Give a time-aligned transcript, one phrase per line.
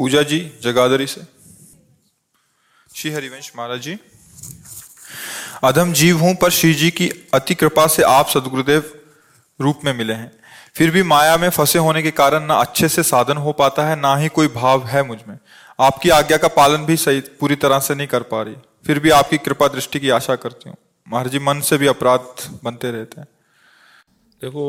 [0.00, 1.20] पूजा जी, जगाधरी से।
[2.90, 3.96] श्री हरिवंश महाराज जी,
[5.64, 8.92] अधम जीव हूँ, पर श्री जी की अति कृपा से आप सदगुरुदेव
[9.60, 10.30] रूप में मिले हैं।
[10.74, 14.00] फिर भी माया में फंसे होने के कारण ना अच्छे से साधन हो पाता है,
[14.00, 15.38] ना ही कोई भाव है मुझमें।
[15.80, 18.56] आपकी आज्ञा का पालन भी सही, पूरी तरह से नहीं कर पा रही।
[18.86, 20.76] फिर भी आपकी कृपा दृष्टि की आशा करती हूँ।
[21.06, 23.28] महाराज जी, मन से भी अपराध बनते रहते हैं।
[24.40, 24.66] देखो,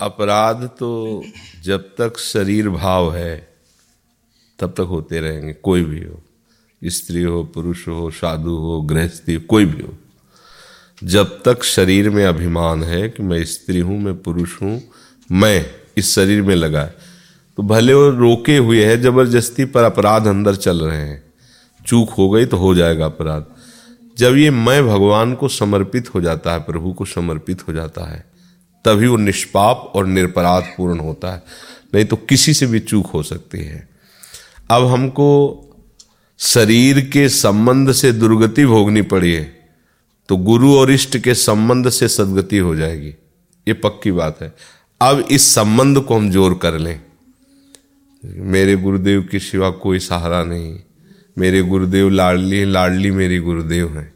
[0.00, 1.22] अपराध तो
[1.62, 3.51] जब तक शरीर भाव है
[4.62, 6.22] तब तक होते रहेंगे, कोई भी हो।
[6.82, 9.94] स्त्री हो, पुरुष हो, साधु हो, गृहस्थी, कोई भी हो।
[11.02, 14.80] जब तक शरीर में अभिमान है कि मैं स्त्री हूँ, मैं पुरुष हूँ,
[15.30, 17.10] मैं इस शरीर में लगा है
[17.58, 21.22] तो भले वो रोके हुए हैं, ज़बरदस्ती पर अपराध अंदर चल रहे हैं।
[21.86, 23.44] चूक हो गई तो हो जाएगा अपराध।
[24.18, 28.24] जब ये मैं भगवान को समर्पित हो जाता है, प्रभु को समर्पित हो जाता है,
[28.84, 31.42] तभी वो निष्पाप और निरपराध पूर्ण होता है।
[31.94, 33.91] नहीं तो किसी से भी चूक हो सकती है।
[34.70, 35.28] अब हमको
[36.40, 39.44] शरीर के संबंध से दुर्गति भोगनी पड़ी है
[40.28, 43.08] तो गुरु और इष्ट के संबंध से सदगति हो जाएगी।
[43.66, 44.52] ये पक्की बात है।
[45.00, 47.00] अब इस संबंध को हम ज़ोर कर लें।
[48.22, 50.78] मेरे गुरुदेव के सिवा कोई सहारा नहीं।
[51.38, 54.12] मेरे गुरुदेव लाडली हैं लाडली मेरी गुरुदेव है।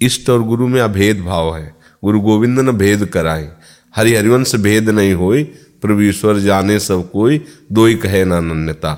[0.00, 3.50] इष्ट और गुरु में अभेद भाव है। गुरु गोविंद ने भेद कराए।
[3.96, 5.44] हरि हरिवंश भेद नहीं होई
[5.82, 7.40] प्रभु ईश्वर जाने सब कोई,
[7.72, 8.92] दो ही कहे ना नन्यता।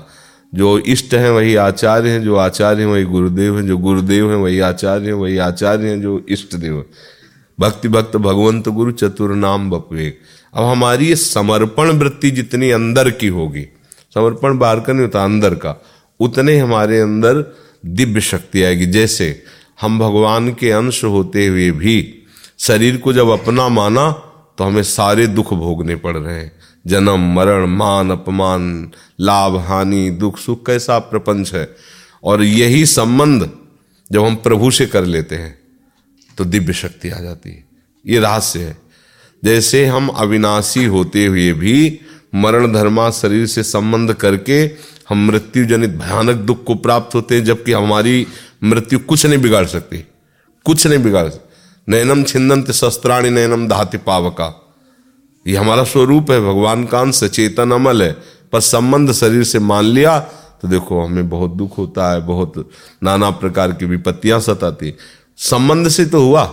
[0.53, 4.37] जो इष्ट हैं वही आचार्य हैं, जो आचार्य हैं वही गुरुदेव हैं, जो गुरुदेव हैं
[4.37, 6.85] वही आचार्य हैं, वही आचार्य हैं, जो इष्ट देव हैं।
[7.59, 10.19] भक्ति भक्त भगवंत गुरु चतुर नाम बपवेक
[10.53, 13.65] अब हमारी ये समर्पण वृत्ति जितनी अंदर की होगी,
[14.15, 15.75] समर्पण बाहर का नहीं होता, अंदर का,
[16.19, 17.43] उतने हमारे अंदर
[17.85, 19.43] दिव्य शक्ति आएगी। जैसे
[19.81, 22.25] हम भगवान के अंश होते हुए भी
[22.59, 24.11] शरीर को जब अपना माना
[24.57, 28.91] तो हमें सारे दुख भोगने पड़ रहे हैं। जन्म, मरण, मान, अपमान,
[29.21, 31.75] लाभ, हानि, दुख, सुख, कैसा प्रपंच है?
[32.23, 33.51] और यही संबंध
[34.11, 35.59] जब हम प्रभु से कर लेते हैं
[36.37, 37.63] तो दिव्य शक्ति आ जाती है।
[38.07, 38.77] ये रहस्य है।
[39.43, 41.99] जैसे हम अविनाशी होते हुए भी
[42.35, 44.71] मरण, धर्मा, शरीर से संबंध करके
[45.09, 48.27] हम मृत्यु जनित भयानक दुख को प्राप्त होते हैं, जबकि हमारी
[48.63, 49.97] मृत्यु कुछ नहीं बिगाड़ सकती।
[50.63, 51.49] कुछ नहीं बिगाड़ सकती।
[51.91, 54.68] नैनम छिंदंत शस्त्राणी, नैनम दहाति पावका।
[55.45, 58.11] ये हमारा स्वरूप है, भगवान का अंश चेतन अमल है।
[58.53, 60.19] पर संबंध शरीर से मान लिया
[60.61, 62.69] तो देखो हमें बहुत दुख होता है, बहुत
[63.03, 64.93] नाना प्रकार की विपत्तियाँ सताती
[65.37, 66.43] संबंध से तो हुआ।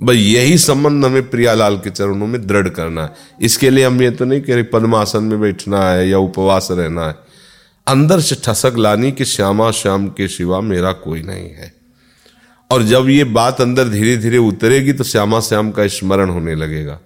[0.00, 4.10] भाई, यही संबंध हमें प्रियालाल के चरणों में दृढ़ करना है। इसके लिए हम ये
[4.10, 7.14] तो नहीं कह रहे, पद्मासन में बैठना है या उपवास रहना है।
[7.86, 11.72] अंदर से ठसक लानी कि श्यामा श्याम के सिवा मेरा कोई नहीं है।
[12.70, 16.98] और जब ये बात अंदर धीरे धीरे उतरेगी तो श्यामा श्याम का स्मरण होने लगेगा।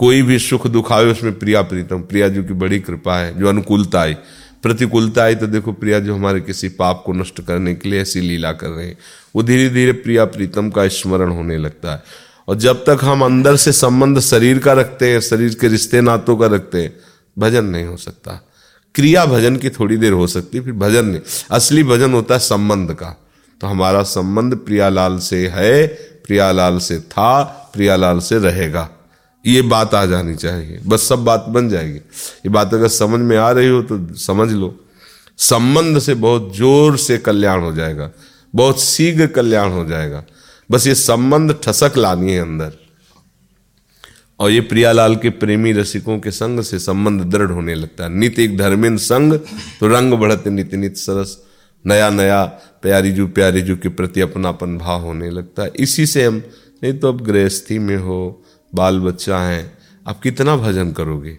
[0.00, 3.48] कोई भी सुख दुख आए, उसमें प्रिया प्रीतम, प्रिया जी की बड़ी कृपा है, जो
[3.48, 4.14] अनुकूलता आई
[4.62, 8.20] प्रतिकूलता आई तो देखो, प्रिया जो हमारे किसी पाप को नष्ट करने के लिए ऐसी
[8.20, 8.98] लीला कर रहे हैं।
[9.36, 12.02] वो धीरे धीरे प्रिया प्रीतम का स्मरण होने लगता है।
[12.48, 16.36] और जब तक हम अंदर से संबंध शरीर का रखते हैं, शरीर के रिश्ते नातों
[16.36, 16.96] का रखते हैं,
[17.38, 18.46] भजन नहीं हो सकता।
[18.94, 22.94] क्रिया भजन की थोड़ी देर हो सकती फिर भजन नहीं। असली भजन होता है संबंध
[22.94, 23.20] का।
[23.60, 25.86] तो हमारा संबंध प्रियालाल से है,
[26.26, 27.42] प्रियालाल से था,
[27.74, 28.88] प्रियालाल से रहेगा।
[29.44, 33.36] ये बात आ जानी चाहिए। बस सब बात बन जाएगी। ये बात अगर समझ में
[33.36, 34.74] आ रही हो तो समझ लो।
[35.38, 38.10] संबंध से बहुत ज़ोर से कल्याण हो जाएगा।
[38.54, 40.24] बहुत शीघ्र कल्याण हो जाएगा।
[40.70, 42.72] बस ये संबंध ठसक लानी है अंदर।
[44.40, 48.38] और ये प्रियालाल के प्रेमी रसिकों के संग से संबंध दृढ़ होने लगता है। नित
[48.38, 49.34] एक धर्मिन संग
[49.80, 51.36] तो रंग बढ़ते नित नित सरस।
[51.84, 52.44] नया नया
[52.82, 56.42] प्यारी जू प्यारी जू के प्रति अपनापन भाव होने लगता है। इसी से हम,
[56.82, 58.42] नहीं तो अब गृहस्थी में हो।
[58.74, 59.78] बाल बच्चा है,
[60.08, 61.38] आप कितना भजन करोगे?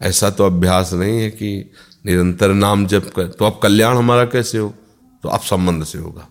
[0.00, 1.70] ऐसा तो अभ्यास नहीं है कि
[2.06, 4.74] निरंतर नाम जप कर तो आप कल्याण हमारा कैसे हो?
[5.22, 6.28] तो आप संबंध से होगा।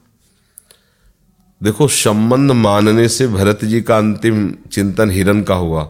[1.64, 5.82] देखो, संबंध मानने से भरत जी का अंतिम चिंतन हिरण का हुआ,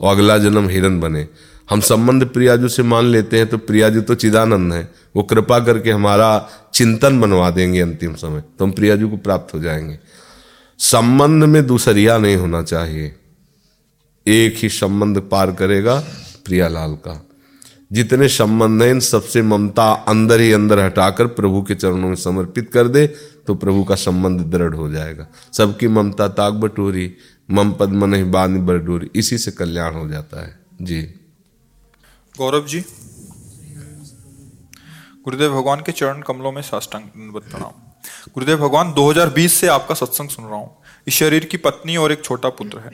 [0.00, 1.28] और अगला जन्म हिरण बने।
[1.70, 5.90] हम संबंध प्रियाजू से मान लेते हैं तो प्रियाजू तो चिदानंद है। वो कृपा करके
[5.90, 9.98] हमारा चिंतन बनवा देंगे अंतिम समय तो हम प्रियाजू को प्राप्त हो जाएँगे।
[10.78, 13.14] संबंध में दूसरिया नहीं होना चाहिए।
[14.26, 15.98] एक ही संबंध पार करेगा
[16.44, 17.20] प्रियालाल का।
[17.92, 22.70] जितने संबंध हैं इन सबसे ममता अंदर ही अंदर हटाकर प्रभु के चरणों में समर्पित
[22.72, 23.06] कर दे
[23.46, 27.12] तो प्रभु का संबंध दृढ़ हो जाएगा। सबकी ममता ताक बटोरी,
[27.48, 31.02] मम पद मन ही बानी बरडोरी, इसी से कल्याण हो जाता है। जी।
[32.34, 32.80] गौरव जी,
[35.24, 37.02] गुरुदेव भगवान के चरण कमलों में साष्टांग
[37.34, 37.70] प्रणाम।
[38.34, 40.76] गुरुदेव भगवान 2020 से आपका सत्संग सुन रहा हूँ।
[41.06, 42.90] इस शरीर की पत्नी और एक छोटा पुत्र है।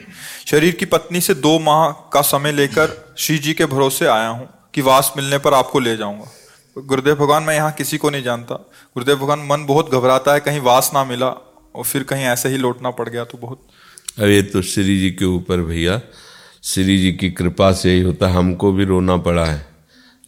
[0.47, 4.47] शरीर की पत्नी से दो माह का समय लेकर श्री जी के भरोसे आया हूँ
[4.73, 6.31] कि वास मिलने पर आपको ले जाऊँगा।
[6.77, 10.59] गुरुदेव भगवान, मैं यहाँ किसी को नहीं जानता। गुरुदेव भगवान, मन बहुत घबराता है, कहीं
[10.59, 11.29] वास ना मिला
[11.75, 13.67] और फिर कहीं ऐसे ही लौटना पड़ गया तो बहुत।
[14.19, 16.01] अरे तो श्री जी के ऊपर भैया,
[16.63, 19.67] श्री जी की कृपा से ही होता, हमको भी रोना पड़ा है।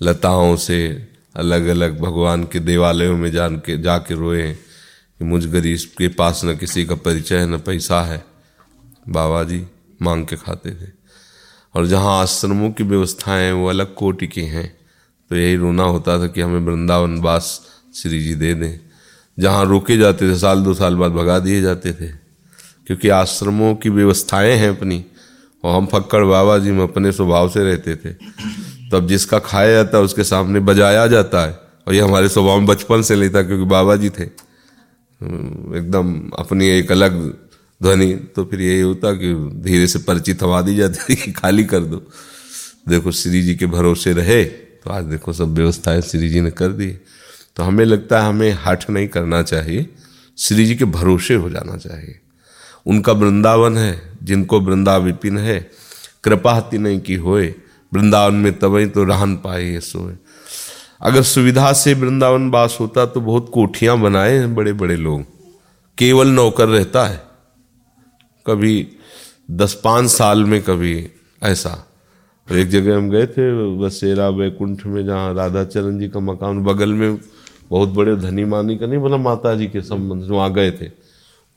[0.02, 4.60] लताओं से अलग अलग भगवान के देवालयों में जान के, जाके रोए हैं।
[5.22, 8.26] कि मुझ गरीब के पास न किसी का परिचय, न पैसा है।
[9.10, 9.68] बाबा जी
[10.02, 10.90] मांग के खाते थे।
[11.76, 14.78] और जहाँ आश्रमों की व्यवस्थाएँ हैं, वो अलग कोटि की हैं
[15.30, 17.62] तो यही रोना होता था कि हमें वृंदावन वास
[17.96, 18.80] श्री जी दे दें।
[19.40, 22.08] जहाँ रोके जाते थे, साल दो साल बाद भगा दिए जाते थे।
[22.88, 25.06] क्योंकि आश्रमों की व्यवस्थाएँ हैं अपनी,
[25.64, 28.14] और हम फक्कड़ बाबा जी में अपने स्वभाव से रहते थे।
[28.90, 32.58] तो अब जिसका खाया जाता है, उसके सामने बजाया जाता है, और ये हमारे स्वभाव
[32.58, 34.51] में बचपन से लेता क्योंकि बाबा जी थे।
[35.22, 37.20] एकदम अपनी एक अलग
[37.82, 39.34] ध्वनि तो फिर यही होता कि
[39.64, 42.02] धीरे से पर्ची थमा दी जाती कि खाली कर दो।
[42.90, 46.70] देखो, श्री जी के भरोसे रहे तो आज देखो सब व्यवस्थाएँ श्री जी ने कर
[46.70, 46.88] दी।
[47.56, 49.86] तो हमें लगता है हमें हठ नहीं करना चाहिए,
[50.38, 52.20] श्री जी के भरोसे हो जाना चाहिए।
[52.86, 55.60] उनका वृंदावन है, जिनको वृंदा विपिन है
[56.24, 57.54] कृपा नहीं की होए,
[57.92, 60.14] वृंदावन में तबई तो रहन पाए ये सोए।
[61.02, 65.24] अगर सुविधा से वृंदावन वास होता तो बहुत कोठियाँ बनाए हैं बड़े बड़े लोग।
[65.98, 67.24] केवल नौकर रहता है।
[68.48, 68.88] कभी
[69.52, 71.08] दस पाँच साल में कभी
[71.44, 71.88] ऐसा।
[72.52, 76.94] एक जगह हम गए थे, बसेरा, वैकुंठ में, जहाँ राधा चरण जी का मकान बगल
[76.94, 77.20] में
[77.70, 80.86] बहुत बड़े धनी मानी का नहीं, बोला माता जी के संबंध वहाँ गए थे।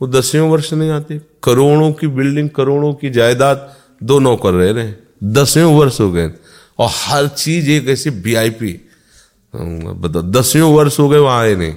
[0.03, 4.85] वो दसियों वर्ष नहीं आते। करोड़ों की बिल्डिंग, करोड़ों की जायदाद, दो नौकर रह रहे
[4.85, 6.33] हैं। दसियों वर्ष हो गए।
[6.79, 8.84] और हर चीज़ एक ऐसी वीआईपी
[9.55, 11.75] दसियों वर्ष हो गए वहाँ आए नहीं।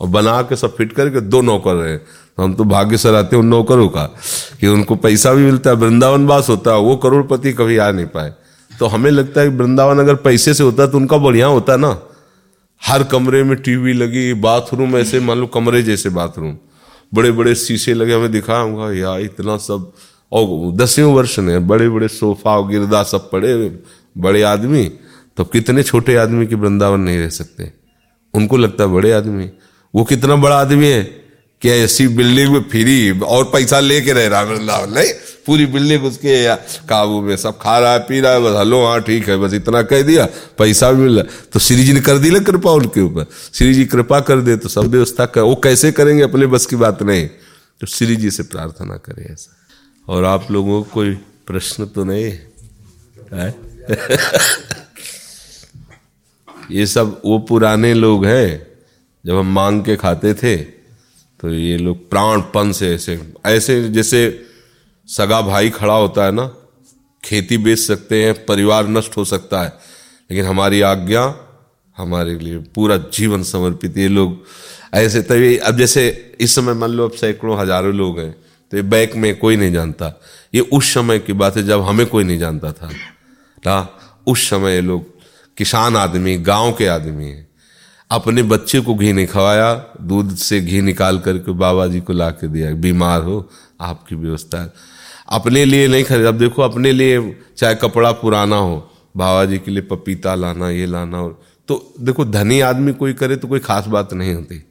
[0.00, 3.36] और बना के सब फिट करके दो नौकर रहे तो हम तो भाग्य सर आते
[3.36, 4.04] उन नौकरों का,
[4.60, 8.06] कि उनको पैसा भी मिलता है वृंदावन वास होता है, वो करोड़पति कभी आ नहीं
[8.06, 8.32] पाए।
[8.70, 11.98] तो हमें लगता है वृंदावन अगर पैसे से होता तो उनका बढ़िया होता ना।
[12.82, 16.56] हर कमरे में टीवी लगी, बाथरूम ऐसे, मान लो कमरे जैसे बाथरूम।
[17.12, 19.92] बड़े बड़े शीशे लगे, हमें दिखा होगा यार, इतना सब
[20.32, 23.54] और दसियों वर्ष ने बड़े बड़े सोफा, गिरदा सब पड़े,
[24.18, 24.90] बड़े आदमी।
[25.38, 27.72] तो कितने छोटे आदमी के वृंदावन नहीं रह सकते?
[28.34, 29.50] उनको लगता है बड़े आदमी
[29.94, 31.04] वो कितना बड़ा आदमी है
[31.60, 35.12] क्या ऐसी बिल्डिंग में फ्री और पैसा लेके रह रहा वृंदावन। नहीं,
[35.46, 36.56] पूरी बिल्डिंग उसके
[36.88, 39.54] काबू में सब खा रहा है, पी रहा है, बस हलो हाँ ठीक है, बस
[39.54, 40.26] इतना कह दिया,
[40.58, 43.84] पैसा भी मिल। तो श्री जी ने कर दी ना कृपा उनके ऊपर। श्री जी
[43.84, 47.26] कृपा कर दे तो सब व्यवस्था कर, वो कैसे करेंगे अपने बस की बात नहीं।
[47.80, 49.56] तो श्री जी से प्रार्थना करें ऐसा।
[50.12, 51.10] और आप लोगों को कोई
[51.46, 52.38] प्रश्न तो नहीं
[53.32, 53.54] है?
[56.70, 58.66] ये सब वो पुराने लोग हैं,
[59.24, 64.20] जब हम मांग के खाते थे तो ये लोग प्राणपन से ऐसे ऐसे जैसे
[65.08, 66.46] सगा भाई खड़ा होता है ना,
[67.24, 69.68] खेती बेच सकते हैं, परिवार नष्ट हो सकता है,
[70.30, 71.22] लेकिन हमारी आज्ञा
[71.96, 74.36] हमारे लिए पूरा जीवन समर्पित ये लोग
[74.94, 78.32] ऐसे तभी अब जैसे इस समय मान लो अब सैकड़ों, हज़ारों लोग हैं
[78.72, 80.12] तो ये बैक में कोई नहीं जानता।
[80.54, 82.90] ये उस समय की बात है जब हमें कोई नहीं जानता था।
[83.62, 83.76] ना
[84.26, 85.06] उस समय ये लोग
[85.58, 87.46] किसान आदमी, गाँव के आदमी है।
[88.10, 92.30] अपने बच्चे को घी नहीं खवाया दूध से घी निकाल करके बाबा जी को ला
[92.30, 93.48] के दिया, बीमार हो,
[93.80, 94.72] आपकी व्यवस्था। है
[95.28, 98.76] अपने लिए नहीं खरीद, अब देखो, अपने लिए चाहे कपड़ा पुराना हो
[99.16, 101.28] बाबा जी के लिए पपीता लाना, ये लाना हो
[101.68, 104.62] तो देखो, धनी आदमी कोई करे तो कोई खास बात नहीं होती।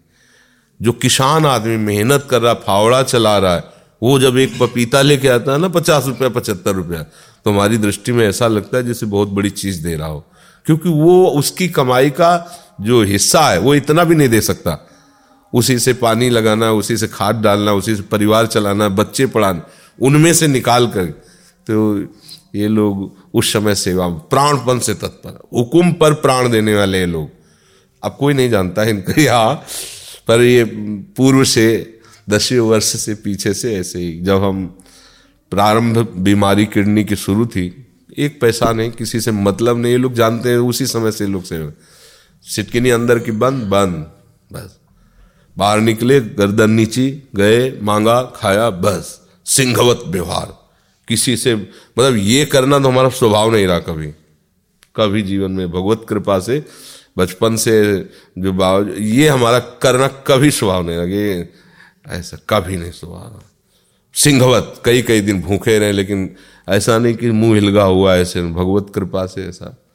[0.81, 3.63] जो किसान आदमी मेहनत कर रहा, फावड़ा चला रहा है,
[4.03, 7.03] वो जब एक पपीता लेके आता है ना, पचास रुपया, पचहत्तर रुपया
[7.45, 10.25] तो हमारी दृष्टि में ऐसा लगता है जैसे बहुत बड़ी चीज़ दे रहा हो।
[10.67, 14.89] क्योंकि वो उसकी कमाई का जो हिस्सा है, वो इतना भी नहीं दे सकता।
[15.53, 19.61] उसी से पानी लगाना, उसी से खाद डालना, उसी से परिवार चलाना, बच्चे पढ़ाना,
[20.01, 21.05] उनमें से निकाल कर।
[21.67, 22.01] तो
[22.55, 27.29] ये लोग उस समय सेवा प्राणपन से तत्पर। हुकुम पर प्राण देने वाले लोग।
[28.03, 29.55] अब कोई नहीं जानता है इनका यहाँ,
[30.27, 30.63] पर ये
[31.17, 34.77] पूर्व से, दसवें वर्ष से पीछे से ऐसे ही, जब हम
[35.51, 37.86] प्रारंभ बीमारी किडनी की शुरू थी
[38.17, 41.43] एक पैसा नहीं, किसी से मतलब नहीं, ये लोग जानते हैं, उसी समय से लोग
[41.43, 41.69] से
[42.43, 44.11] सिटकिनी अंदर की बंद बंद,
[44.53, 44.77] बस।
[45.57, 50.53] बाहर निकले, गर्दन नीची, गए, मांगा, खाया, बस। सिंघवत व्यवहार।
[51.07, 54.07] किसी से मतलब ये करना तो हमारा स्वभाव नहीं रहा कभी।
[54.95, 56.65] कभी जीवन में भगवत कृपा से,
[57.17, 57.75] बचपन से
[58.37, 61.49] जो बाव ये हमारा करना कभी स्वभाव नहीं रहा, ये
[62.07, 63.41] ऐसा कभी नहीं स्वभाव
[64.13, 66.35] सिंघवत कई कई दिन भूखे रहे, लेकिन
[66.69, 69.86] ऐसा नहीं कि मुँह हिलगा हुआ ऐसे भगवत कृपा से ऐसा।